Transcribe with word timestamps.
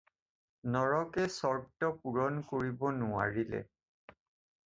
নৰকে 0.75 1.25
চৰ্ত 1.33 1.91
পূৰণ 2.05 2.41
কৰিব 2.53 2.81
নোৱাৰিলে। 3.01 3.63